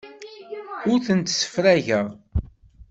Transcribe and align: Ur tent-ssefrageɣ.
Ur 0.91 0.99
tent-ssefrageɣ. 1.05 2.07